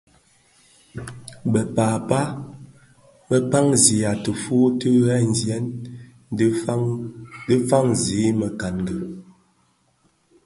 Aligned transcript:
Bë 1.51 1.61
pääpa 1.75 2.21
bë 3.27 3.37
kpaňzigha 3.47 4.11
tifuu 4.23 4.67
ti 4.79 4.89
ghemzyèn 5.05 5.65
dhi 7.47 7.55
faňzi 7.67 8.19
mekangi. 8.39 8.97